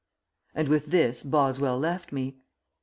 And 0.55 0.67
with 0.67 0.87
this 0.87 1.21
Boswell 1.21 1.77
left 1.77 2.11
me. 2.11 2.37